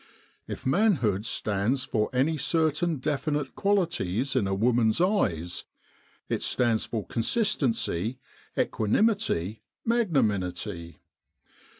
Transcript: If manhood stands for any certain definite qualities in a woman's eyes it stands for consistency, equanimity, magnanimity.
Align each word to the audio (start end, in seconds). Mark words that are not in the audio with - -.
If 0.47 0.65
manhood 0.65 1.27
stands 1.27 1.83
for 1.85 2.09
any 2.11 2.35
certain 2.35 2.97
definite 2.97 3.53
qualities 3.53 4.35
in 4.35 4.47
a 4.47 4.55
woman's 4.55 4.99
eyes 4.99 5.65
it 6.27 6.41
stands 6.41 6.85
for 6.87 7.05
consistency, 7.05 8.17
equanimity, 8.57 9.61
magnanimity. 9.85 11.01